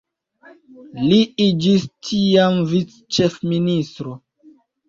[1.11, 4.19] Li iĝis tiam vic-ĉefministro.